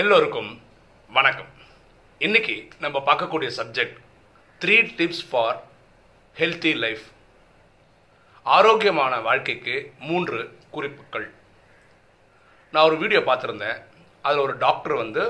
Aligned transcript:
எல்லோருக்கும் 0.00 0.48
வணக்கம். 1.16 1.48
இன்னைக்கு 2.18 2.54
நம்ம 2.82 2.98
பார்க்கக்கூடிய 3.06 3.50
subject 3.58 3.94
three 4.60 4.74
tips 4.98 5.22
for 5.30 5.56
healthy 6.40 6.72
life 6.82 7.04
ஆரோக்கியமான 8.42 9.20
வாழ்க்கைக்கு 9.26 9.76
மூன்று 10.08 10.40
குறிப்புகள். 10.74 11.26
நான் 12.72 12.88
ஒரு 12.88 12.98
வீடியோ 13.02 13.20
பார்த்துருந்தேன். 13.20 13.80
அதில் 14.24 14.42
ஒரு 14.46 14.56
டாக்டர் 14.64 14.94
வந்து 14.94 15.24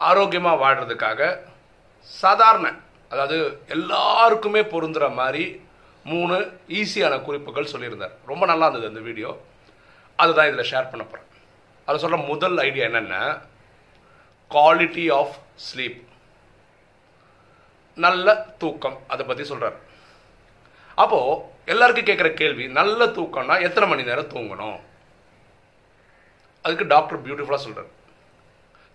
ஆரோக்கியமாக 0.00 0.62
வாழ்கிறதுக்காக 0.64 1.28
சாதாரண 2.08 2.70
அதாவது 3.08 3.38
எல்லாருக்குமே 3.76 4.60
பொருந்துகிற 4.74 5.14
மாதிரி 5.20 5.44
மூணு 6.04 6.38
ஈஸியான 6.80 7.20
குறிப்புகள் 7.28 7.72
சொல்லியிருந்தார். 7.74 8.16
ரொம்ப 8.32 8.46
நல்லா 8.52 8.68
இருந்தது 8.68 8.92
அந்த 8.94 9.04
வீடியோ 9.10 9.32
அதுதான் 10.16 10.50
இதில் 10.52 10.70
ஷேர் 10.72 10.90
பண்ண 10.90 11.04
போகிறேன் 11.04 11.30
அதை 11.86 11.96
சொல்கிற 12.02 12.20
முதல் 12.30 12.56
ஐடியா 12.68 12.84
என்னென்னா 12.88 13.22
குவாலிட்டி 14.54 15.06
ஆஃப் 15.20 15.34
ஸ்லீப் 15.66 16.00
நல்ல 18.04 18.28
தூக்கம் 18.62 18.96
அதை 19.12 19.22
பற்றி 19.26 19.44
சொல்கிறார் 19.50 19.76
அப்போது 21.02 21.42
எல்லாருக்கும் 21.72 22.08
கேட்குற 22.08 22.28
கேள்வி 22.40 22.64
நல்ல 22.78 23.06
தூக்கம்னா 23.18 23.54
எத்தனை 23.66 23.86
மணி 23.90 24.08
நேரம் 24.08 24.32
தூங்கணும்? 24.34 24.78
அதுக்கு 26.64 26.86
டாக்டர் 26.94 27.22
பியூட்டிஃபுல்லாக 27.24 27.64
சொல்கிறார் 27.66 27.90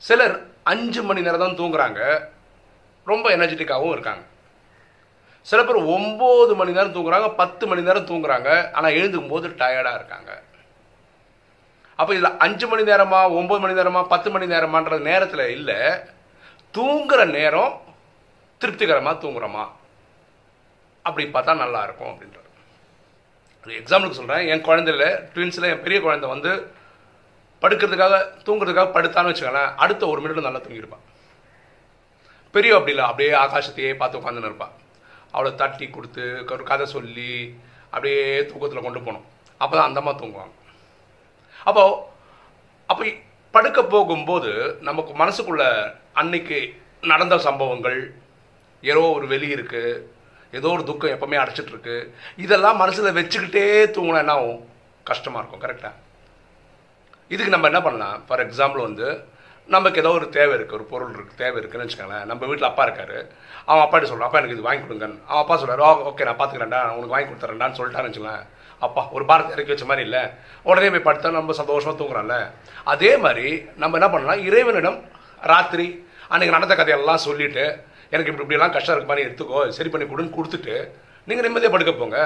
சிலர் 0.07 0.35
அஞ்சு 0.71 1.01
மணி 1.07 1.21
நேரம் 1.25 1.43
தான் 1.45 1.59
தூங்குறாங்க 1.61 2.01
ரொம்ப 3.11 3.25
எனர்ஜெட்டிக்காகவும் 3.35 3.95
இருக்காங்க. 3.95 4.23
சில 5.49 5.59
பேர் 5.63 5.89
ஒம்பது 5.95 6.53
மணி 6.59 6.75
நேரம் 6.77 6.95
தூங்குறாங்க 6.95 7.27
பத்து 7.41 7.63
மணி 7.67 7.87
நேரம் 7.87 8.09
தூங்குறாங்க 8.11 8.49
ஆனால் 8.77 8.95
எழுந்துக்கும் 8.99 9.33
போது 9.33 9.47
டயர்டாக 9.61 9.99
இருக்காங்க. 9.99 10.31
அப்போ 11.99 12.11
இதில் 12.15 12.37
அஞ்சு 12.45 12.65
மணி 12.71 12.83
நேரமா 12.89 13.19
ஒம்பது 13.39 13.61
மணி 13.63 13.77
நேரமா 13.79 14.01
பத்து 14.13 14.29
மணி 14.33 14.45
நேரமான்ற 14.53 14.97
நேரத்தில் 15.09 15.53
இல்லை. 15.57 15.77
தூங்குற 16.77 17.21
நேரம் 17.37 17.71
திருப்திகரமாக 18.61 19.15
தூங்குறோமா? 19.23 19.63
அப்படி 21.07 21.25
பார்த்தா 21.35 21.53
நல்லா 21.63 21.81
இருக்கும் 21.87 22.11
அப்படின்றார். 22.11 22.49
ஒரு 23.63 23.73
எக்ஸாம்பிளுக்கு 23.79 24.19
சொல்கிறேன் 24.19 24.45
என் 24.51 24.65
குழந்தையில 24.67 25.05
ட்வின்ஸில் 25.33 25.69
என் 25.71 25.83
பெரிய 25.85 25.99
குழந்தை 26.05 26.27
வந்து 26.33 26.51
படுக்கிறதுக்காக 27.63 28.17
தூங்குறதுக்காக 28.47 28.89
படுத்தான்னு 28.97 29.31
வச்சுக்கோங்களேன். 29.31 29.73
அடுத்த 29.83 30.03
ஒரு 30.11 30.21
மினிட் 30.23 30.47
நல்லா 30.47 30.61
தூங்கியிருப்பான் 30.65 31.05
பெரிய 32.55 32.77
அப்படி 32.77 32.93
இல்லை. 32.95 33.07
அப்படியே 33.09 33.31
ஆகாசத்தையே 33.45 33.91
பார்த்து 34.01 34.19
உட்காந்துன்னு 34.19 34.51
இருப்பான் 34.51 34.75
அவளை 35.33 35.51
தட்டி 35.61 35.87
கொடுத்து 35.95 36.23
ஒரு 36.55 36.63
கதை 36.71 36.85
சொல்லி 36.95 37.33
அப்படியே 37.93 38.23
தூக்கத்தில் 38.51 38.85
கொண்டு 38.85 39.01
போகணும் 39.07 39.27
அப்போ 39.61 39.73
தான் 39.75 39.87
அந்தமாக 39.89 40.15
தூங்குவாங்க. 40.21 40.55
அப்போ 41.67 41.83
அப்போ 42.89 43.05
படுக்க 43.53 43.79
போகும்போது 43.83 44.51
நமக்கு 44.87 45.11
மனசுக்குள்ள 45.21 45.63
அன்னைக்கு 46.21 46.59
நடந்த 47.11 47.35
சம்பவங்கள் 47.47 47.99
ஏதோ 48.83 49.03
ஒரு 49.17 49.25
வெளி 49.27 49.47
இருக்கு 49.55 49.83
ஏதோ 50.57 50.69
ஒரு 50.75 50.83
துக்கம் 50.89 51.13
எப்பவுமே 51.15 51.39
அடைச்சிட்டு 51.41 51.73
இருக்கு 51.73 51.95
இதெல்லாம் 52.43 52.79
மனசில் 52.81 53.17
வச்சுக்கிட்டே 53.17 53.65
தூங்கினா 53.95 54.21
என்ன 54.23 54.35
ஆகும் 54.37 54.61
கஷ்டமாக 55.09 55.41
இருக்கும் 55.41 55.63
கரெக்டாக 55.65 55.95
இதுக்கு 57.33 57.53
நம்ம 57.53 57.69
என்ன 57.71 57.81
பண்ணலாம்? 57.85 58.23
ஃபார் 58.27 58.43
எக்ஸாம்பிள் 58.45 58.87
வந்து 58.87 59.07
நமக்கு 59.69 60.01
ஏதோ 60.01 60.11
ஒரு 60.19 60.27
தேவை 60.37 60.53
இருக்குது 60.57 60.77
ஒரு 60.77 60.85
பொருள் 60.91 61.15
இருக்குது 61.15 61.41
தேவை 61.41 61.57
இருக்குன்னு 61.59 61.85
வச்சுக்கோங்களேன். 61.85 62.25
நம்ம 62.29 62.45
வீட்டில் 62.49 62.69
அப்பா 62.69 62.83
இருக்காரு. 62.87 63.17
அவன் 63.65 63.83
அப்பாட்ட 63.83 64.07
சொல்கிறான் 64.09 64.29
அப்பா 64.29 64.39
எனக்கு 64.41 64.55
இது 64.57 64.67
வாங்கி 64.67 64.83
கொடுங்க 64.83 65.07
அவன் 65.27 65.43
அப்பா 65.43 65.57
சொல்கிறார் 65.61 66.01
ஓகே 66.11 66.27
நான் 66.27 66.39
பார்த்துக்கிறேன்டா 66.39 66.79
உனக்கு 66.95 67.15
வாங்கி 67.15 67.29
கொடுத்துறேன்டான்னு 67.29 67.77
சொல்லிட்டான்னு 67.79 68.09
வச்சுக்கோங்களேன். 68.09 68.47
அப்பா 68.85 69.01
ஒரு 69.15 69.23
பாரத்தை 69.29 69.51
இறக்கி 69.55 69.73
வச்ச 69.73 69.85
மாதிரி 69.89 70.05
இல்லை. 70.07 70.21
உடனே 70.69 70.89
போய் 70.93 71.07
படுத்தா 71.07 71.29
நம்ம 71.37 71.55
சந்தோஷமாக 71.61 71.95
தூங்குறோம்ல 71.99 72.37
அதே 72.93 73.11
மாதிரி 73.25 73.47
நம்ம 73.81 73.97
என்ன 73.99 74.09
பண்ணலாம்? 74.13 74.43
இறைவனிடம் 74.49 74.99
ராத்திரி 75.51 75.87
அன்றைக்கி 76.31 76.55
நடந்த 76.57 76.75
கதையெல்லாம் 76.79 77.25
சொல்லிவிட்டு 77.27 77.65
எனக்கு 78.13 78.29
இப்படி 78.31 78.45
இப்படிலாம் 78.45 78.75
கஷ்டம் 78.75 78.95
இருக்கு 78.95 79.11
மாதிரி 79.11 79.25
எடுத்துக்கோ 79.27 79.61
சரி 79.77 79.89
பண்ணி 79.93 80.05
கொடுன்னு 80.11 80.35
கொடுத்துட்டு 80.37 80.75
நீங்கள் 81.27 81.45
நிம்மதியாக 81.47 81.73
படுக்க 81.73 81.91
போங்க. 81.93 82.19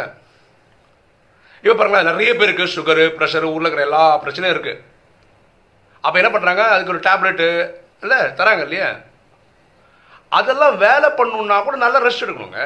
இப்போ 1.64 1.76
பாருங்களா 1.80 2.08
நிறைய 2.12 2.32
பேருக்கு 2.40 2.74
சுகரு 2.76 3.04
ப்ரெஷரு 3.18 3.52
ஊரில் 3.54 3.68
இருக்கிற 3.68 3.88
எல்லா 3.90 4.04
பிரச்சனையும் 4.24 4.56
இருக்குது 4.56 4.82
அப்போ 6.06 6.18
என்ன 6.22 6.30
பண்ணுறாங்க 6.32 6.64
அதுக்கு 6.74 6.94
ஒரு 6.94 7.04
டேப்லெட்டு 7.08 7.48
இல்லை 8.04 8.18
தராங்க 8.40 8.64
இல்லையா? 8.68 8.88
அதெல்லாம் 10.38 10.76
வேலை 10.86 11.10
பண்ணணுன்னா 11.20 11.58
கூட 11.66 11.76
நல்லா 11.84 12.00
ரெஸ்ட் 12.06 12.26
எடுக்கணுங்க. 12.26 12.64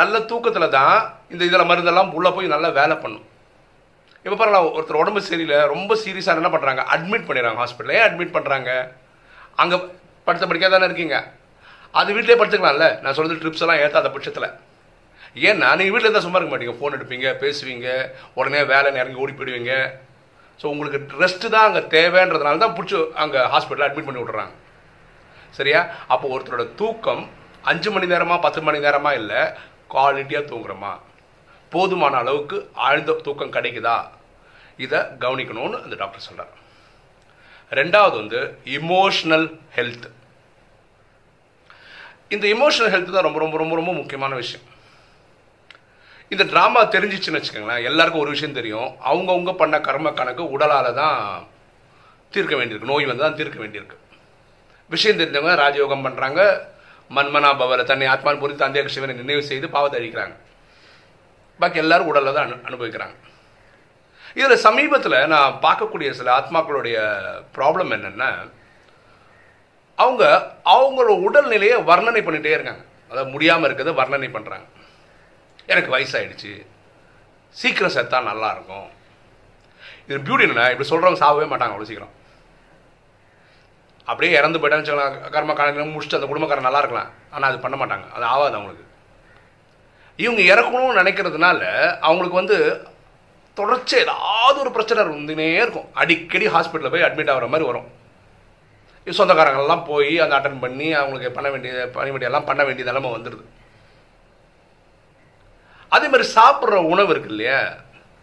நல்ல 0.00 0.20
தூக்கத்தில் 0.30 0.74
தான் 0.78 0.96
இந்த 1.32 1.42
இதில் 1.48 1.68
மருந்தெல்லாம் 1.70 2.14
உள்ளே 2.18 2.30
போய் 2.36 2.54
நல்லா 2.54 2.70
வேலை 2.80 2.96
பண்ணும். 3.02 3.26
இப்போ 4.24 4.36
பாருங்களா 4.38 4.62
ஒருத்தர் 4.76 5.02
உடம்பு 5.02 5.20
சரியில்லை 5.28 5.58
ரொம்ப 5.74 5.92
சீரியஸாக 6.02 6.40
என்ன 6.40 6.50
பண்ணுறாங்க 6.54 6.82
அட்மிட் 6.94 7.26
பண்ணிடுறாங்க 7.28 7.60
ஹாஸ்பிட்டல் 7.62 7.94
ஏன் 7.98 8.06
அட்மிட் 8.08 8.34
பண்ணுறாங்க 8.36 8.70
அங்கே 9.62 9.76
படுத்த 10.26 10.44
படிக்காத 10.48 10.72
தானே 10.74 10.88
இருக்கீங்க? 10.88 11.16
அது 12.00 12.10
வீட்டிலே 12.16 12.36
படுத்துக்கலாம்ல? 12.40 12.88
நான் 13.02 13.16
சொல்கிறது 13.18 13.40
ட்ரிப்ஸ் 13.42 13.64
எல்லாம் 13.64 13.80
ஏற்றாத 13.84 14.10
பட்சத்தில். 14.16 14.48
ஏன்னா 15.48 15.68
நீங்கள் 15.78 15.94
வீட்டில் 15.94 16.08
இருந்தால் 16.08 16.26
சும்மா 16.26 16.38
இருக்க 16.38 16.52
மாட்டீங்க. 16.52 16.76
ஃபோன் 16.78 16.96
எடுப்பீங்க 16.98 17.28
பேசுவீங்க 17.42 17.88
உடனே 18.38 18.60
வேலை 18.72 18.88
இறங்கி 19.02 19.20
ஓடி 19.24 19.34
போயிடுவீங்க. 19.38 19.72
ஸோ 20.60 20.66
உங்களுக்கு 20.74 20.98
ரெஸ்ட்டு 21.22 21.52
தான் 21.54 21.66
அங்கே 21.68 21.82
தேவைன்றதுனால 21.96 22.62
தான் 22.64 22.76
பிடிச்சி 22.78 22.96
அங்கே 23.24 23.42
ஹாஸ்பிட்டலில் 23.52 23.88
அட்மிட் 23.88 24.08
பண்ணி 24.08 24.22
விட்றாங்க 24.22 24.54
சரியா? 25.58 25.80
அப்போ 26.12 26.26
ஒருத்தரோட 26.34 26.64
தூக்கம் 26.80 27.22
அஞ்சு 27.70 27.88
மணி 27.94 28.06
நேரமாக 28.12 28.44
பத்து 28.46 28.60
மணி 28.66 28.78
நேரமாக 28.86 29.20
இல்லை 29.20 29.40
குவாலிட்டியாக 29.94 30.50
தூங்குறோமா? 30.50 30.92
போதுமான 31.72 32.16
அளவுக்கு 32.22 32.56
ஆழ்ந்த 32.86 33.18
தூக்கம் 33.26 33.54
கிடைக்குதா? 33.56 33.98
இதை 34.84 34.98
கவனிக்கணும்னு 35.24 35.82
அந்த 35.84 35.96
டாக்டர் 36.02 36.26
சொல்கிறார் 36.28 36.54
ரெண்டாவது 37.78 38.16
வந்து 38.22 38.40
இமோஷனல் 38.78 39.46
ஹெல்த் 39.76 40.08
இந்த 42.34 42.46
இமோஷனல் 42.46 42.92
ஹெல்த் 42.94 43.14
தான் 43.14 43.26
ரொம்ப 43.26 43.38
ரொம்ப 43.38 43.56
ரொம்ப 43.58 43.74
ரொம்ப 43.74 43.92
முக்கியமான 43.92 44.34
விஷயம். 44.34 44.66
இந்த 46.32 46.44
ட்ராமா 46.44 46.80
தெரிஞ்சிச்சுன்னு 46.94 47.38
வச்சுக்கோங்களேன் 47.38 47.86
எல்லாருக்கும் 47.88 48.22
ஒரு 48.22 48.30
விஷயம் 48.30 48.58
தெரியும். 48.58 48.90
அவங்கவுங்க 49.10 49.52
பண்ண 49.56 49.80
கர்ம 49.80 50.12
கணக்கு 50.12 50.42
உடலால் 50.50 50.94
தான் 50.94 51.46
தீர்க்க 52.34 52.54
வேண்டியிருக்கு. 52.56 52.90
நோய் 52.92 53.08
வந்து 53.10 53.22
தான் 53.22 53.38
தீர்க்க 53.38 53.58
வேண்டியிருக்கு. 53.64 53.96
விஷயம் 54.88 55.18
தெரிஞ்சவங்க 55.18 55.54
ராஜயோகம் 55.64 56.04
பண்ணுறாங்க 56.06 56.40
மன்மனா 57.16 57.50
பவரை 57.60 57.84
தன்னை 57.90 58.06
ஆத்மான் 58.12 58.40
பொறுத்து 58.40 58.64
தந்தையாக 58.64 58.92
சிவனை 58.94 59.14
நினைவு 59.20 59.42
செய்து 59.50 59.66
பாவத்தை 59.74 59.96
அழிக்கிறாங்க. 60.00 60.34
பாக்கி 61.60 61.82
எல்லாரும் 61.84 62.10
உடலில் 62.10 62.36
தான் 62.36 62.46
அனு 62.46 62.58
அனுபவிக்கிறாங்க. 62.68 63.16
இதில் 64.38 64.62
சமீபத்தில் 64.66 65.16
நான் 65.32 65.56
பார்க்கக்கூடிய 65.64 66.10
சில 66.18 66.28
ஆத்மாக்களுடைய 66.38 66.96
ப்ராப்ளம் 67.56 67.92
என்னென்னா 67.96 68.28
அவங்க 70.02 70.22
அவங்களோட 70.74 71.14
உடல்நிலையை 71.26 71.78
வர்ணனை 71.90 72.20
பண்ணிகிட்டே 72.26 72.54
இருக்காங்க. 72.56 72.84
அதாவது 73.10 73.32
முடியாமல் 73.34 73.66
இருக்கிறத 73.68 73.94
வர்ணனை 74.00 74.28
பண்ணுறாங்க 74.36 74.66
எனக்கு 75.72 75.90
வயசாயிடுச்சு. 75.94 76.52
சீக்கிரம் 77.56 77.94
செத்தா 77.96 78.18
நல்லா 78.30 78.48
இருக்கும். 78.56 78.88
இது 80.08 80.18
பியூட்டி 80.26 80.46
என்ன 80.46 80.70
இப்படி 80.74 80.90
சொல்கிறவங்க 80.92 81.22
சாகவே 81.24 81.48
மாட்டாங்க 81.52 81.74
அவ்வளோ 81.74 81.88
சீக்கிரம். 81.90 82.14
அப்படியே 84.10 84.36
இறந்து 84.38 84.60
போயிட்டான்னு 84.60 84.82
வச்சுக்கலாம் 84.82 85.16
கர்ம 85.34 85.54
காலங்களும் 85.58 85.92
முடிச்சுட்டு 85.94 86.18
அந்த 86.18 86.28
குடும்பக்காரன் 86.30 86.68
நல்லா 86.68 86.82
இருக்கலாம். 86.82 87.10
ஆனால் 87.34 87.50
அது 87.50 87.64
பண்ண 87.64 87.76
மாட்டாங்க. 87.80 88.06
அது 88.16 88.24
ஆகாது 88.34 88.56
அவங்களுக்கு. 88.58 88.86
இவங்க 90.24 90.40
இறக்கணும்னு 90.52 91.00
நினைக்கிறதுனால 91.00 91.60
அவங்களுக்கு 92.08 92.40
வந்து 92.42 92.58
தொடர்ச்சி 93.58 93.94
ஏதாவது 94.02 94.58
ஒரு 94.62 94.70
பிரச்சனை 94.74 95.00
இருந்துனே 95.04 95.48
இருக்கும். 95.62 95.88
அடிக்கடி 96.02 96.46
ஹாஸ்பிட்டலில் 96.54 96.94
போய் 96.94 97.06
அட்மிட் 97.06 97.32
ஆகிற 97.34 97.48
மாதிரி 97.54 97.68
வரும். 97.70 97.88
சொந்தக்காரங்கள்லாம் 99.18 99.84
போய் 99.90 100.12
அந்த 100.24 100.34
அட்டன் 100.38 100.62
பண்ணி 100.64 100.88
அவங்களுக்கு 100.98 101.30
பண்ண 101.36 101.48
வேண்டிய 101.50 101.86
பண்ண 101.94 102.08
வேண்டியெல்லாம் 102.10 102.48
பண்ண 102.50 102.62
வேண்டிய 102.64 102.86
நிலைமை 102.90 103.10
வந்துடுது. 103.14 103.44
அதே 105.94 106.08
மாதிரி 106.08 106.26
சாப்பிட்ற 106.34 106.76
உணவு 106.94 107.10
இருக்கு 107.14 107.30
இல்லையா? 107.34 107.60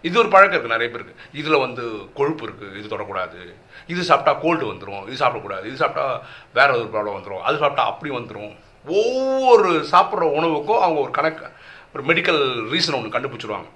இது 0.02 0.19
ஒரு 0.19 0.30
பழக்கம் 0.30 0.56
இருக்குது 0.58 0.75
நிறைய 0.75 0.90
பேருக்கு. 0.91 1.16
இதில் 1.40 1.63
வந்து 1.66 1.84
கொழுப்பு 2.13 2.44
இருக்குது 2.47 2.78
இது 2.80 2.94
தொடக்கூடாது. 2.94 3.40
இது 3.88 4.03
சாப்பிட்டா 4.03 4.34
கோல்டு 4.40 4.72
வந்துடும் 4.72 5.03
இது 5.08 5.17
சாப்பிடக்கூடாது. 5.23 5.66
இது 5.70 5.76
சாப்பிட்டா 5.76 6.05
வேற 6.53 6.70
ஒரு 6.78 6.90
ப்ராப்ளம் 6.94 7.17
வந்துடும் 7.17 7.46
அது 7.47 7.58
சாப்பிட்டா 7.58 7.85
அப்படி 7.91 8.11
வந்துடும் 8.16 8.53
ஒவ்வொரு 8.88 9.72
சாப்பிட்ற 9.91 10.26
உணவுக்கும் 10.40 10.84
அவங்க 10.85 10.99
ஒரு 11.05 11.11
கணக்கு 11.11 11.46
ஒரு 11.94 12.03
மெடிக்கல் 12.09 12.41
ரீசன் 12.73 12.97
ஒன்று 12.97 13.16
கண்டுபிடிச்சிருவாங்க. 13.16 13.70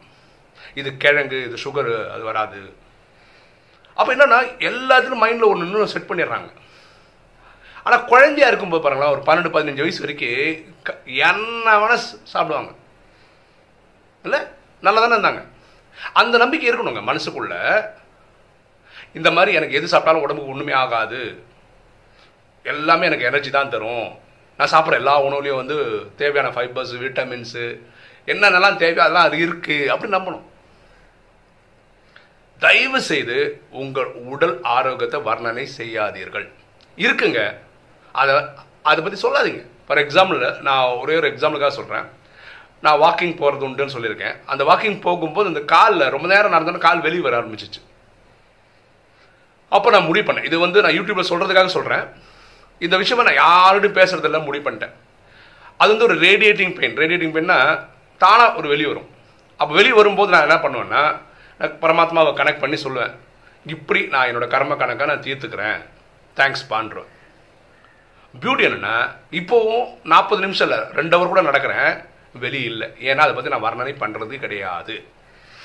இது 0.79 0.97
கிழங்கு 0.97 1.37
இது 1.47 1.57
சுகரு 1.63 1.93
அது 2.15 2.23
வராது. 2.23 2.59
அப்போ 3.95 4.15
என்னன்னா 4.15 4.39
எல்லாத்துலையும் 4.69 5.23
மைண்டில் 5.23 5.51
ஒன்று 5.51 5.65
இன்னும் 5.65 5.93
செட் 5.93 6.09
பண்ணிடுறாங்க. 6.11 6.49
ஆனால் 7.83 8.05
குழந்தையா 8.05 8.47
இருக்கும்போது 8.49 8.83
பாருங்களா 8.83 9.13
ஒரு 9.15 9.21
பன்னெண்டு 9.27 9.53
பதினஞ்சு 9.53 9.83
வயசு 9.85 10.03
வரைக்கும் 10.03 10.59
என்ன 11.29 11.77
வேணால் 11.81 12.05
சாப்பிடுவாங்க. 12.33 12.71
இல்லை? 14.23 14.39
நல்லா 14.81 15.01
தானே 15.01 15.15
இருந்தாங்க. 15.15 15.43
அந்த 16.21 16.35
நம்பிக்கை 16.43 16.67
இருக்கணுங்க 16.69 17.01
மனசுக்குள்ள. 17.09 17.55
இந்த 19.17 19.29
மாதிரி 19.35 19.51
எனக்கு 19.57 19.77
எது 19.79 19.91
சாப்பிட்டாலும் 19.93 20.25
உடம்புக்கு 20.25 20.53
ஒன்றுமே 20.53 20.73
ஆகாது. 20.83 21.21
எல்லாமே 22.73 23.07
எனக்கு 23.09 23.27
எனர்ஜி 23.29 23.49
தான் 23.49 23.73
தரும். 23.73 24.09
நான் 24.57 24.71
சாப்பிட்ற 24.73 25.01
எல்லா 25.01 25.13
உணவுலையும் 25.27 25.61
வந்து 25.61 25.77
தேவையான 26.21 26.49
ஃபைபர்ஸ் 26.55 26.93
விட்டமின்ஸு 27.03 27.65
என்னென்னலாம் 28.31 28.79
தேவையோ 28.81 29.03
அதெல்லாம் 29.03 29.27
அது 29.27 29.37
இருக்குது 29.45 29.89
அப்படின்னு 29.91 30.17
நம்பணும். 30.17 30.45
தயவு 32.59 32.99
செய்து 33.11 33.37
உங்கள் 33.81 34.09
உடல் 34.31 34.55
ஆரோக்கியத்தை 34.75 35.19
வர்ணனை 35.29 35.65
செய்யாதீர்கள். 35.77 36.47
இருக்குங்க. 37.05 37.41
அதை 38.21 38.33
அதை 38.89 38.99
பற்றி 39.03 39.19
சொல்லாதீங்க. 39.23 39.63
ஃபார் 39.85 40.01
எக்ஸாம்பிள் 40.03 40.41
நான் 40.67 40.97
ஒரே 41.03 41.15
ஒரு 41.19 41.29
எக்ஸாம்பிளுக்காக 41.31 41.75
சொல்கிறேன் 41.79 42.07
நான் 42.85 43.01
வாக்கிங் 43.03 43.35
போகிறது 43.41 43.65
உண்டுன்னு 43.67 43.95
சொல்லியிருக்கேன். 43.95 44.35
அந்த 44.51 44.63
வாக்கிங் 44.69 44.99
போகும்போது 45.05 45.47
இந்த 45.51 45.61
காலில் 45.73 46.11
ரொம்ப 46.15 46.27
நேரம் 46.33 46.53
நடந்தோன்னு 46.55 46.85
கால் 46.87 47.05
வெளியே 47.05 47.23
வர 47.25 47.35
ஆரம்பிச்சிச்சு. 47.41 47.81
அப்போ 49.75 49.89
நான் 49.95 50.07
முடிவு 50.09 50.25
பண்ணேன். 50.27 50.47
இது 50.49 50.57
வந்து 50.65 50.81
நான் 50.83 50.97
யூடியூப்பில் 50.97 51.31
சொல்கிறதுக்காக 51.31 51.71
சொல்கிறேன் 51.77 52.05
இந்த 52.85 52.95
விஷயமா 53.01 53.25
நான் 53.27 53.41
யாரோடையும் 53.45 53.97
பேசுறதெல்லாம் 53.99 54.47
முடிவு 54.47 54.63
பண்ணிட்டேன். 54.67 54.95
அது 55.81 55.91
வந்து 55.91 56.07
ஒரு 56.09 56.15
ரேடியேட்டிங் 56.27 56.73
பெயின் 56.79 56.97
ரேடியேட்டிங் 57.01 57.33
பெயின்னா 57.35 57.59
தானாக 58.23 58.57
ஒரு 58.59 58.67
வெளியே 58.73 58.89
வரும். 58.91 59.09
அப்போ 59.59 59.71
வெளியே 59.79 59.95
வரும்போது 59.99 60.33
நான் 60.33 60.45
என்ன 60.47 60.57
பண்ணுவேன்னா 60.63 61.03
நான் 61.59 61.79
பரமாத்மாவை 61.85 62.31
கனெக்ட் 62.39 62.63
பண்ணி 62.63 62.77
சொல்லுவேன். 62.83 63.13
இப்படி 63.75 63.99
நான் 64.13 64.27
என்னோட 64.29 64.45
கர்ம 64.53 64.75
கணக்காக 64.75 65.09
நான் 65.11 65.25
தீர்த்துக்கிறேன். 65.27 65.79
தேங்க்ஸ் 66.39 66.69
பான்றேன் 66.71 67.09
பியூட்டி 68.41 68.63
என்னென்னா 68.67 68.95
இப்போவும் 69.39 69.85
நாற்பது 70.11 70.41
நிமிஷம் 70.45 70.67
இல்லை 70.67 70.79
ரெண்டு 70.99 71.15
ஹவர் 71.15 71.31
கூட 71.33 71.41
நடக்கிறேன். 71.49 71.91
வெளியே 72.33 72.65
இல்லை 72.65 72.87
ஏன்னா 72.87 73.17
அதை 73.17 73.33
பற்றி 73.33 73.49
நான் 73.49 73.63
வர்ணனை 73.63 73.89
பண்ணுறது 73.89 74.39
கிடையாது. 74.39 75.03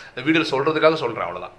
இந்த 0.08 0.30
வீடியோவில் 0.30 0.52
சொல்கிறதுக்காக 0.52 0.94
சொல்கிறேன் 0.94 1.28
அவ்வளோதான் 1.28 1.52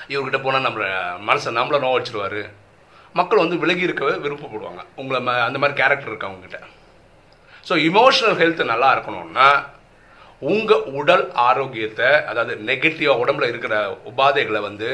இவர்கிட்ட 0.09 0.43
போனால் 0.43 0.65
நம்மளை 0.65 0.89
மனசை 1.31 1.49
நம்மளை 1.49 1.79
நோய் 1.79 2.51
மக்கள் 3.13 3.39
வந்து 3.39 3.59
விலகி 3.59 3.81
இருக்கவே 3.81 4.29
விருப்பப்படுவாங்க. 4.29 4.85
உங்களை 4.97 5.23
ம- 5.27 5.45
அந்த 5.45 5.59
மாதிரி 5.59 5.81
கேரக்டர் 5.81 6.09
இருக்கு 6.09 6.27
அவங்ககிட்ட 6.27 6.61
ஸோ 7.69 7.75
இமோஷனல் 7.91 8.39
ஹெல்த் 8.41 8.71
நல்லா 8.73 8.89
இருக்கணும்னா 8.95 9.49
உங்கள் 10.51 10.85
உடல் 11.01 11.25
ஆரோக்கியத்தை 11.49 12.11
அதாவது 12.31 12.53
நெகட்டிவாக 12.69 13.23
உடம்புல 13.23 13.49
இருக்கிற 13.53 13.75
உபாதைகளை 14.11 14.61
வந்து 14.69 14.91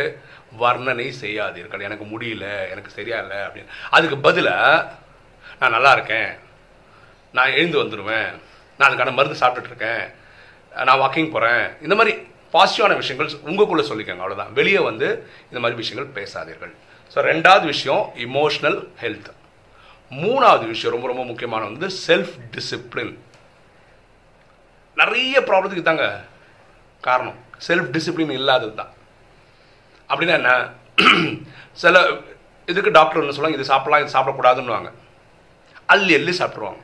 வர்ணனை 0.62 1.06
செய்யாதீர்கள். 1.22 1.84
எனக்கு 1.88 2.04
முடியல 2.12 2.46
எனக்கு 2.72 2.90
சரியா 2.98 3.18
இல்லை 3.24 3.38
அப்படின்னு. 3.46 3.72
அதுக்கு 3.96 4.16
பதிலாக 4.26 4.88
நான் 5.60 5.74
நல்லா 5.76 5.92
இருக்கேன் 5.96 6.30
நான் 7.36 7.54
எழுந்து 7.58 7.78
வந்துடுவேன் 7.82 8.30
நான் 8.78 8.88
அதுக்கான 8.88 9.14
மருந்து 9.18 9.40
சாப்பிட்டுட்ருக்கேன் 9.42 10.04
நான் 10.88 11.00
வாக்கிங் 11.02 11.32
போகிறேன் 11.34 11.64
இந்த 11.86 11.94
மாதிரி 11.98 12.12
பாசிட்டிவான 12.54 12.96
விஷயங்கள் 13.02 13.30
உங்களுக்குள்ளே 13.48 13.84
சொல்லிக்கோங்க 13.90 14.24
அவ்வளோதான் 14.24 14.52
வெளியே 14.58 14.80
வந்து 14.90 15.08
இந்த 15.50 15.58
மாதிரி 15.62 15.80
விஷயங்கள் 15.82 16.14
பேசாதீர்கள். 16.18 16.72
ஸோ 17.14 17.18
ரெண்டாவது 17.30 17.66
விஷயம் 17.74 18.04
இமோஷனல் 18.26 18.78
ஹெல்த் 19.02 19.30
மூணாவது 20.10 20.66
விஷயம் 20.66 20.94
ரொம்ப 20.94 21.06
ரொம்ப 21.06 21.24
முக்கியமான 21.24 21.64
வந்து 21.64 21.88
செல்ஃப் 22.06 22.34
டிசிப்ளின் 22.54 23.14
நிறைய 24.94 25.40
ப்ராப்ளத்துக்கு 25.40 25.82
தாங்க 25.82 26.24
காரணம். 27.00 27.38
செல்ஃப் 27.68 27.90
டிசிப்ளின் 27.96 28.36
இல்லாதது 28.40 28.74
தான். 28.74 28.92
அப்படின்னா 30.08 30.34
என்ன? 30.40 30.52
சில 31.72 32.06
இதுக்கு 32.66 32.90
டாக்டர் 32.90 33.20
என்ன 33.20 33.34
சொல்லுவாங்க 33.36 33.58
இது 33.58 33.70
சாப்பிடலாம் 33.72 34.04
இது 34.04 34.18
சாப்பிடக்கூடாதுன்னுவாங்க. 34.18 34.90
அள்ளி 35.86 36.14
அள்ளி 36.14 36.32
சாப்பிட்ருவாங்க 36.38 36.82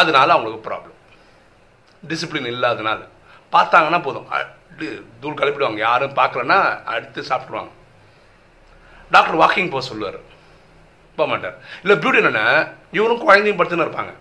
அதனால 0.00 0.32
அவங்களுக்கு 0.32 0.68
ப்ராப்ளம் 0.68 0.94
டிசிப்ளின் 2.10 2.52
இல்லாதனால. 2.54 3.02
பார்த்தாங்கன்னா 3.52 4.02
போதும். 4.02 4.28
தூள் 5.20 5.40
கலப்பிடுவாங்க. 5.40 5.80
யாரும் 5.88 6.16
பார்க்கலன்னா 6.16 6.84
அடுத்து 6.94 7.22
சாப்பிட்ருவாங்க 7.22 7.72
டாக்டர் 9.10 9.40
வாக்கிங் 9.42 9.70
போக 9.70 9.84
சொல்லுவார். 9.90 10.34
போக 11.18 11.28
மாட்டார் 11.32 11.56
இல்லை 11.84 11.96
பியூட்டி 12.02 12.20
என்னென்னா 12.22 12.46
இவரும் 12.98 13.24
குழந்தையும் 13.26 13.58
படுத்துன்னு 13.60 13.86
இருப்பாங்க. 13.86 14.12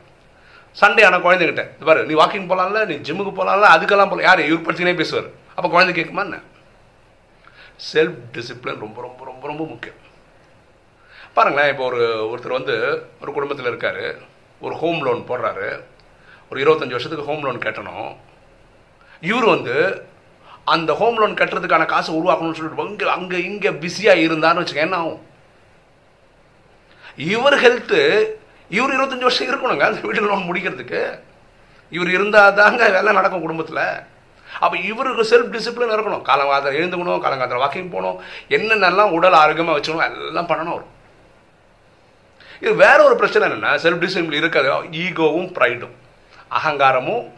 சண்டே 0.81 1.03
ஆனால் 1.07 1.23
குழந்தைகிட்ட 1.25 1.63
பாரு 1.89 2.01
நீ 2.09 2.13
வாக்கிங் 2.21 2.49
போகலாம்ல 2.51 2.79
நீ 2.91 2.95
ஜிம்முக்கு 3.07 3.33
போகலாம்ல 3.37 3.67
அதுக்கெல்லாம் 3.75 4.11
போகல 4.11 4.27
யார்? 4.27 4.41
இவர் 4.49 4.65
படுத்துனே 4.67 4.93
பேசுவார். 5.01 5.29
அப்போ 5.55 5.67
குழந்தை 5.75 5.91
கேட்குமா 5.97 6.23
என்ன? 6.27 6.39
செல்ஃப் 7.91 8.19
டிசிப்ளின் 8.35 8.81
ரொம்ப 8.85 8.97
ரொம்ப 9.07 9.21
ரொம்ப 9.29 9.43
ரொம்ப 9.51 9.63
முக்கியம். 9.73 9.99
பாருங்களேன் 11.37 11.71
இப்போ 11.73 11.83
ஒரு 11.91 12.01
ஒருத்தர் 12.31 12.57
வந்து 12.59 12.75
ஒரு 13.21 13.31
குடும்பத்தில் 13.37 13.69
இருக்கார். 13.71 14.03
ஒரு 14.65 14.75
ஹோம் 14.81 15.01
லோன் 15.05 15.21
போடுறாரு. 15.29 15.69
ஒரு 16.49 16.57
இருபத்தஞ்சி 16.63 16.95
வருஷத்துக்கு 16.97 17.29
ஹோம் 17.29 17.45
லோன் 17.45 17.65
கட்டணும். 17.65 18.11
இவர் 19.29 19.47
வந்து 19.55 19.75
அந்த 20.75 20.91
ஹோம் 20.99 21.17
லோன் 21.21 21.39
கட்டுறதுக்கான 21.39 21.85
காசு 21.93 22.09
உருவாக்கணும்னு 22.19 22.57
சொல்லிட்டு 22.59 22.85
அங்கே 22.85 23.09
அங்கே 23.17 23.39
இங்கே 23.49 23.71
பிஸியாக 23.83 24.23
இருந்தார்னு 24.25 24.61
வச்சுக்க 24.61 24.87
என்ன 24.87 24.99
ஆகும்? 25.01 25.19
இவர் 27.17 27.57
ஹெல்த்து 27.63 28.27
இவர் 28.69 28.93
இருபத்தஞ்சி 28.95 29.27
வருஷம் 29.27 29.47
இருக்கணுங்க 29.47 29.85
அந்த 29.87 30.01
வீட்டு 30.01 30.27
லோன் 30.27 30.49
முடிக்கிறதுக்கு. 30.49 31.19
இவர் 31.89 32.09
இருந்தால் 32.09 32.53
தாங்க 32.53 32.89
வேலை 32.89 33.13
நடக்கும் 33.13 33.41
குடும்பத்தில். 33.41 34.03
அப்போ 34.59 34.77
இவருக்கு 34.77 35.23
செல்ஃப் 35.31 35.53
டிசிப்ளின் 35.53 35.93
இருக்கணும். 35.95 36.21
காலங்காலத்தில் 36.21 36.77
எழுந்துக்கணும் 36.79 37.21
காலங்காலத்தில் 37.23 37.63
வாக்கிங் 37.63 37.91
போகணும் 37.91 38.21
என்னென்னலாம் 38.49 39.15
உடல் 39.17 39.33
ஆரோக்கியமாக 39.33 39.79
வச்சுக்கணும் 39.79 40.27
எல்லாம் 40.27 40.47
பண்ணணும் 40.47 40.75
அவர். 40.75 40.93
இது 42.59 42.75
வேற 42.75 43.03
ஒரு 43.03 43.15
பிரச்சனை 43.15 43.49
என்னென்னா 43.49 43.73
செல்ஃப் 43.85 44.03
டிசிப்ளின் 44.03 44.41
இருக்காது. 44.41 44.69
ஈகோவும் 44.73 45.51
ப்ரைடும் 45.57 45.95
அகங்காரமும் 46.51 47.31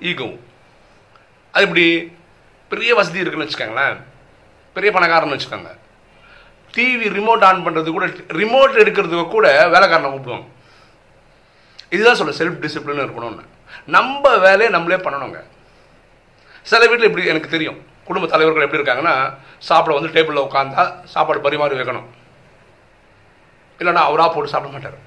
ஈகோவும். 0.00 0.40
அது 1.50 1.64
இப்படி 1.64 2.12
பெரிய 2.68 2.94
வசதி 2.94 3.18
இருக்குன்னு 3.18 3.50
வச்சுக்கோங்களேன். 3.50 3.96
பெரிய 4.72 4.98
பணக்காரன்னு 4.98 5.38
வச்சுக்கோங்க. 5.38 5.72
டிவி 6.76 7.06
ரிமோட் 7.18 7.44
ஆன் 7.44 7.66
பண்ணுறது 7.66 7.90
கூட 7.90 8.06
ரிமோட் 8.40 8.80
எடுக்கிறதுக்கு 8.82 9.28
கூட 9.28 9.68
வேலைக்காரனை 9.68 10.10
கூப்பிடுவாங்க. 10.12 10.48
இதுதான் 11.90 12.14
சொல்ல 12.14 12.34
செல்ஃப் 12.38 12.60
டிசிப்ளின் 12.62 13.04
இருக்கணும்னு. 13.04 13.44
நம்ம 13.86 14.36
வேலையை 14.36 14.68
நம்மளே 14.68 15.02
பண்ணணுங்க. 15.02 15.42
சில 16.62 16.86
வீட்டில் 16.86 17.08
இப்படி 17.08 17.26
எனக்கு 17.26 17.48
தெரியும். 17.48 17.78
குடும்ப 18.04 18.28
தலைவர்கள் 18.28 18.64
எப்படி 18.64 18.82
இருக்காங்கன்னா 18.82 19.34
சாப்பிட 19.58 19.98
வந்து 19.98 20.14
டேபிளில் 20.16 20.44
உட்காந்தா 20.46 21.04
சாப்பாடு 21.04 21.40
பரிமாறி 21.40 21.78
வைக்கணும். 21.78 22.08
இல்லைன்னா 23.78 24.04
அவராக 24.08 24.34
போட்டு 24.34 24.50
சாப்பிட 24.50 24.72
மாட்டார். 24.72 24.98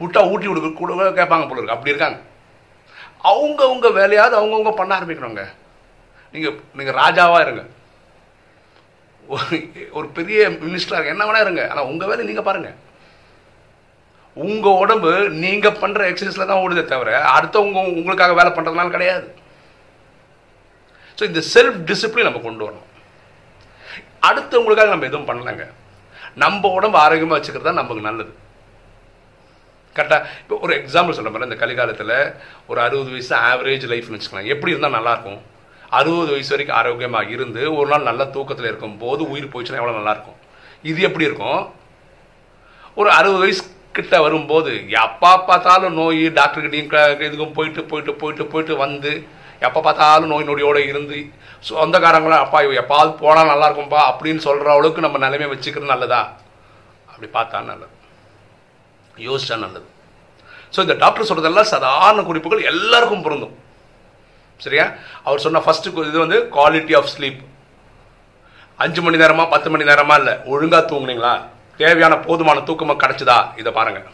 விட்டா 0.00 0.30
ஊட்டி 0.30 0.46
விடுக்க 0.46 0.72
கூட 0.72 0.94
கேட்பாங்க 0.94 1.48
போல 1.48 1.60
இருக்கு. 1.60 1.76
அப்படி 1.76 1.94
இருக்காங்க. 1.94 2.18
அவங்கவுங்க 3.24 3.88
வேலையாவது 4.00 4.36
அவங்கவுங்க 4.40 4.74
பண்ண 4.76 4.98
ஆரம்பிக்கணுங்க. 4.98 5.48
நீங்கள் 6.32 6.60
நீங்கள் 6.74 6.94
ராஜாவாக 6.94 7.40
இருங்க. 7.40 7.64
ஒரு- 9.28 9.90
ஒரு 9.90 10.08
பெரிய 10.08 10.48
மினிஸ்டராக 10.48 11.06
என்ன 11.06 11.24
வேணா 11.24 11.40
இருங்க. 11.40 11.68
ஆனால் 11.70 11.84
உங்கள் 11.84 12.08
வேலை 12.08 12.24
நீங்கள் 12.24 12.44
பாருங்கள் 12.44 12.74
உங்கள் 14.34 14.72
உடம்பு 14.72 15.30
நீங்கள் 15.30 15.72
பண்ணுற 15.72 16.14
எக்ஸசைஸில் 16.14 16.46
தான் 16.46 16.58
ஓடுதே 16.58 16.84
தவிர 16.84 17.24
அடுத்தவங்க 17.28 17.94
உங்களுக்காக 17.94 18.34
வேலை 18.34 18.52
பண்ணுறதுனால 18.52 18.90
கிடையாது. 18.90 19.34
ஸோ 21.18 21.22
இந்த 21.22 21.42
செல்ஃப் 21.54 21.94
டிசிப்ளின் 21.94 22.22
நம்ம 22.22 22.38
கொண்டு 22.38 22.68
வரணும். 22.68 22.86
அடுத்தவங்களுக்காக 24.22 24.88
நம்ம 24.88 25.06
எதுவும் 25.06 25.26
பண்ணலங்க. 25.26 25.66
நம்ம 26.34 26.68
உடம்பு 26.68 26.98
ஆரோக்கியமாக 26.98 27.40
வச்சுக்கிறது 27.40 27.62
தான் 27.62 27.74
நமக்கு 27.74 28.02
நல்லது. 28.02 28.46
கரெக்டாக 29.94 30.26
இப்போ 30.38 30.58
ஒரு 30.62 30.76
எக்ஸாம்பிள் 30.76 31.10
சொல்ல 31.10 31.30
மாதிரி 31.30 31.44
இந்த 31.44 31.66
கலிகாலத்தில் 31.66 32.34
ஒரு 32.66 32.80
அறுபது 32.80 33.10
வயசு 33.10 33.36
ஆவரேஜ் 33.36 33.90
லைஃப்னு 33.90 34.20
வச்சுக்கலாம் 34.20 34.44
எப்படி 34.44 34.76
இருந்தால் 34.76 35.02
நல்லாயிருக்கும் 35.02 35.38
அறுபது 35.96 36.30
வயசு 36.34 36.52
வரைக்கும் 36.52 36.78
ஆரோக்கியமாக 36.80 37.32
இருந்து 37.34 37.62
ஒரு 37.78 37.88
நாள் 37.92 38.08
நல்ல 38.08 38.22
தூக்கத்தில் 38.34 38.70
இருக்கும் 38.70 38.98
போது 39.02 39.22
உயிர் 39.32 39.50
போயிடுச்சுன்னா 39.52 39.80
எவ்வளோ 39.82 39.96
நல்லாயிருக்கும்? 39.98 40.38
இது 40.90 40.98
எப்படி 41.08 41.28
இருக்கும்? 41.28 41.60
ஒரு 43.00 43.10
அறுபது 43.18 43.42
வயசு 43.44 43.62
கிட்ட 43.98 44.16
வரும்போது 44.24 44.72
எப்போ 45.02 45.30
பார்த்தாலும் 45.48 45.96
நோய் 46.00 46.22
டாக்டர்கிட்டையும் 46.38 46.90
இதுக்கும் 47.28 47.56
போயிட்டு 47.58 47.82
போயிட்டு 47.90 48.12
போயிட்டு 48.20 48.44
போயிட்டு 48.52 48.74
வந்து 48.84 49.12
எப்போ 49.66 49.80
பார்த்தாலும் 49.86 50.30
நோய் 50.32 50.48
நொடியோடு 50.48 50.82
இருந்து 50.90 51.16
சொந்தக்காரங்களும் 51.68 52.42
அப்பா 52.44 52.58
இவ 52.66 52.74
எப்பாவது 52.82 53.10
போனால் 53.22 53.50
நல்லா 53.52 53.68
அப்படின்னு 54.10 54.42
சொல்கிற 54.48 54.70
அளவுக்கு 54.74 55.04
நம்ம 55.06 55.20
நிலைமையை 55.24 55.50
வச்சுக்கிறது 55.52 55.92
நல்லதா? 55.94 56.20
அப்படி 57.12 57.28
பார்த்தா 57.38 57.62
நல்லது. 57.70 57.94
யோசிச்சா 59.28 59.56
நல்லது. 59.64 59.88
ஸோ 60.74 60.78
இந்த 60.86 60.94
டாக்டர் 61.02 61.28
சொல்கிறதெல்லாம் 61.28 61.72
சாதாரண 61.72 62.22
குறிப்புகள் 62.28 62.68
எல்லாருக்கும் 62.72 63.24
பொருந்தும். 63.26 63.56
சரியா? 64.64 64.86
அவர் 65.26 65.44
சொன்ன 65.46 65.60
ஃபர்ஸ்ட் 65.66 65.88
இது 66.10 66.18
வந்து 66.24 66.38
குவாலிட்டி 66.56 66.94
ஆஃப் 67.00 67.10
ஸ்லீப் 67.14 67.40
அஞ்சு 68.84 69.00
மணி 69.02 69.18
நேரமா 69.22 69.44
பத்து 69.52 69.68
மணி 69.72 69.84
நேரமா 69.90 70.14
இல்லை 70.20 70.34
ஒழுங்காக 70.52 70.82
தூங்குனீங்களா? 70.90 71.34
தேவையான 71.82 72.14
போதுமான 72.26 72.62
தூக்கமாக 72.68 73.00
கிடைச்சதா? 73.02 73.38
இதை 73.60 73.72
பாருங்கள் 73.78 74.06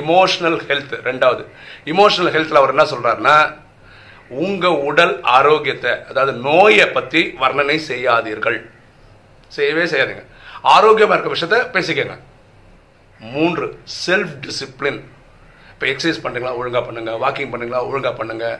இமோஷனல் 0.00 0.58
ஹெல்த் 0.68 0.94
ரெண்டாவது. 1.08 1.42
இமோஷனல் 1.92 2.32
ஹெல்த்தில் 2.34 2.60
அவர் 2.60 2.72
என்ன 2.74 2.84
சொல்கிறாருன்னா 2.92 3.36
உங்கள் 4.42 4.78
உடல் 4.90 5.14
ஆரோக்கியத்தை 5.36 5.92
அதாவது 6.10 6.32
நோயை 6.46 6.86
பற்றி 6.96 7.20
வர்ணனை 7.42 7.76
செய்யாதீர்கள். 7.90 8.58
செய்யவே 9.56 9.84
செய்யாதீங்க. 9.92 10.24
ஆரோக்கியமாக 10.74 11.16
இருக்க 11.16 11.32
விஷயத்த 11.34 11.58
பேசிக்கங்க. 11.74 12.16
மூன்று 13.34 13.66
செல்ஃப் 14.04 14.34
டிசிப்ளின் 14.44 15.00
இப்போ 15.72 15.86
எக்ஸசைஸ் 15.92 16.22
பண்ணுறீங்களா 16.24 16.56
ஒழுங்காக 16.60 16.84
பண்ணுங்கள் 16.88 17.20
வாக்கிங் 17.24 17.52
பண்ணுங்களா 17.52 17.80
ஒழுங்காக 17.90 18.14
பண்ணுங்கள் 18.20 18.56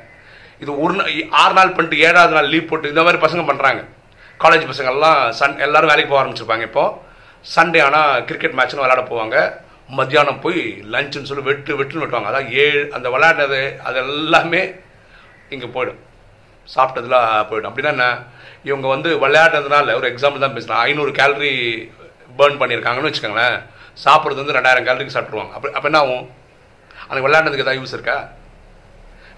இது 0.63 0.71
ஒரு 0.85 0.95
ஆறு 1.43 1.55
நாள் 1.59 1.75
பண்ணிட்டு 1.77 1.99
ஏழாவது 2.09 2.37
நாள் 2.37 2.51
லீவ் 2.53 2.71
போட்டு 2.71 2.93
இந்த 2.93 3.03
மாதிரி 3.07 3.21
பசங்க 3.25 3.45
பண்ணுறாங்க 3.51 3.83
காலேஜ் 4.43 4.71
பசங்கள்லாம் 4.71 5.21
சன் 5.41 5.61
எல்லாரும் 5.67 5.91
வேலைக்கு 5.93 6.11
போக 6.13 6.21
ஆரம்பிச்சிருப்பாங்க 6.23 6.65
இப்போ. 6.71 6.85
சண்டே 7.55 7.81
ஆனால் 7.87 8.25
கிரிக்கெட் 8.29 8.57
மேட்ச்னு 8.59 8.83
விளையாட 8.83 9.03
போவாங்க. 9.11 9.37
மத்தியானம் 9.99 10.41
போய் 10.45 10.61
லஞ்சுன்னு 10.93 11.29
சொல்லி 11.31 11.45
வெட்டு 11.49 11.77
வெட்டுன்னு 11.79 12.03
வெட்டுவாங்க. 12.03 12.31
அதான் 12.31 12.49
ஏழு 12.65 12.81
அந்த 12.97 13.09
விளையாடுறது 13.15 13.61
அது 13.89 13.99
எல்லாமே 14.05 14.63
இங்கே 15.55 15.69
போயிடும். 15.75 16.01
சாப்பிட்டதுலாம் 16.75 17.29
போயிடும். 17.51 17.71
அப்படின்னா 17.71 17.93
என்ன? 17.97 18.07
இவங்க 18.69 18.87
வந்து 18.95 19.11
விளையாடுறதுனால 19.25 19.95
ஒரு 20.01 20.07
எக்ஸாம்பிள் 20.13 20.45
தான் 20.45 20.57
பேசுகிறேன் 20.57 20.83
ஐநூறு 20.89 21.13
கேலரி 21.21 21.55
பேர்ன் 22.39 22.61
பண்ணியிருக்காங்கன்னு 22.61 23.11
வச்சுக்கோங்களேன். 23.11 23.59
சாப்பிட்றது 24.05 24.43
வந்து 24.43 24.57
ரெண்டாயிரம் 24.59 24.87
கேலரிக்கு 24.89 25.17
சாப்பிட்ருவாங்க 25.17 25.55
அப்போ 25.57 25.69
அப்போ 25.77 25.89
என்ன 25.91 26.01
ஆகும்? 26.05 26.25
அந்த 27.11 27.21
விளையாடுறதுக்கு 27.25 27.67
எதாவது 27.67 27.81
யூஸ் 27.81 27.97
இருக்கா? 27.97 28.19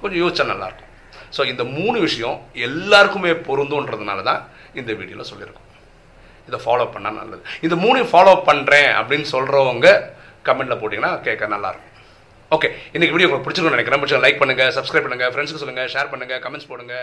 கொஞ்சம் 0.01 0.21
யோசிச்சா 0.23 0.47
நல்லாயிருக்கும் 0.53 0.93
ஸோ 1.37 1.41
இந்த 1.53 1.63
மூணு 1.77 1.99
விஷயம் 2.07 2.37
எல்லாருக்குமே 2.67 3.33
பொருந்துன்றதுனால 3.49 4.23
தான் 4.31 4.41
இந்த 4.81 4.91
வீடியோவில் 5.01 5.31
சொல்லியிருக்கோம். 5.33 5.69
இதை 6.49 6.59
ஃபாலோ 6.65 6.87
பண்ணால் 6.95 7.19
நல்லது. 7.21 7.43
இந்த 7.67 7.77
மூணையும் 7.85 8.11
ஃபாலோ 8.13 8.35
பண்ணுறேன் 8.49 8.91
அப்படின்னு 9.01 9.29
சொல்கிறவங்க 9.35 9.89
கமெண்ட்டில் 10.49 10.81
போட்டிங்கன்னா 10.81 11.13
கேட்க 11.29 11.47
நல்லாயிருக்கும். 11.55 11.93
ஓகே 12.57 12.69
இன்றைக்கி 12.95 13.13
வீடியோ 13.15 13.29
உங்களுக்கு 13.29 13.47
பிடிச்சிருக்கும்னு 13.47 13.79
நினைக்கிறேன். 13.79 14.03
பிடிச்ச 14.03 14.19
லைக் 14.25 14.43
பண்ணுங்கள் 14.43 14.75
சப்ஸ்கிரைப் 14.77 15.07
பண்ணுங்கள் 15.07 15.33
ஃப்ரெண்ட்ஸுக்கு 15.35 15.63
சொல்லுங்கள் 15.63 15.91
ஷேர் 15.95 16.13
பண்ணுங்கள் 16.13 16.43
கமெண்ட்ஸ் 16.45 16.71
போடுங்க. 16.73 16.97